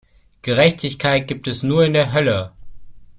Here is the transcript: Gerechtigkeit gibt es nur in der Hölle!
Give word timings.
Gerechtigkeit 0.41 1.27
gibt 1.27 1.47
es 1.47 1.61
nur 1.61 1.83
in 1.85 1.93
der 1.93 2.11
Hölle! 2.11 2.53